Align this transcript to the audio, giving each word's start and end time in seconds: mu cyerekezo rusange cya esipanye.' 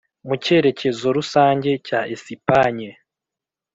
mu 0.27 0.35
cyerekezo 0.43 1.07
rusange 1.17 1.71
cya 1.87 1.99
esipanye.' 2.15 2.89